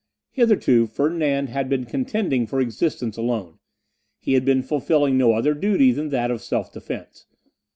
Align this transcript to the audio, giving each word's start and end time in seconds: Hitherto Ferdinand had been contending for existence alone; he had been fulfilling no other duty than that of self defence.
Hitherto 0.31 0.87
Ferdinand 0.87 1.49
had 1.49 1.69
been 1.69 1.85
contending 1.85 2.47
for 2.47 2.59
existence 2.59 3.17
alone; 3.17 3.59
he 4.19 4.33
had 4.33 4.43
been 4.43 4.63
fulfilling 4.63 5.15
no 5.15 5.33
other 5.33 5.53
duty 5.53 5.91
than 5.91 6.09
that 6.09 6.31
of 6.31 6.41
self 6.41 6.71
defence. 6.73 7.27